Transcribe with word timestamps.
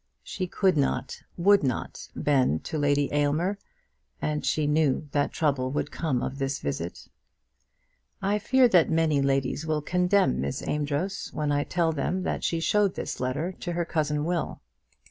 She 0.23 0.47
could 0.47 0.77
not, 0.77 1.21
would 1.37 1.61
not, 1.63 2.07
bend 2.15 2.63
to 2.63 2.79
Lady 2.79 3.13
Aylmer, 3.13 3.59
and 4.19 4.43
she 4.43 4.65
knew 4.65 5.07
that 5.11 5.31
trouble 5.31 5.69
would 5.73 5.91
come 5.91 6.23
of 6.23 6.39
this 6.39 6.57
visit. 6.57 7.07
I 8.19 8.39
fear 8.39 8.67
that 8.69 8.89
many 8.89 9.21
ladies 9.21 9.67
will 9.67 9.83
condemn 9.83 10.41
Miss 10.41 10.63
Amedroz 10.63 11.29
when 11.33 11.51
I 11.51 11.63
tell 11.63 11.91
them 11.91 12.23
that 12.23 12.43
she 12.43 12.59
showed 12.59 12.95
this 12.95 13.19
letter 13.19 13.51
to 13.59 13.73
her 13.73 13.85
cousin 13.85 14.25
Will. 14.25 14.59